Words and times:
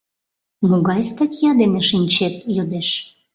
—Могай 0.69 1.01
статья 1.13 1.49
дене 1.61 1.81
шинчет?— 1.89 2.35
йодеш. 2.55 2.89